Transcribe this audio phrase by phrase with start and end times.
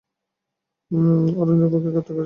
[1.37, 2.19] ওরা নিলুফারকে গ্রেফতার করেছে।